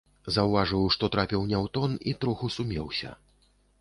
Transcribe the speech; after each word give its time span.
Заўважыў, 0.35 0.85
што 0.95 1.09
трапіў 1.15 1.45
не 1.51 1.57
ў 1.63 1.73
тон, 1.75 1.93
і 2.13 2.17
троху 2.25 2.51
сумеўся. 2.59 3.13